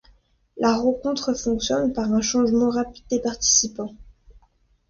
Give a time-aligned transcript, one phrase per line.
[0.57, 3.93] La rencontre fonctionne par un changement rapide des participants.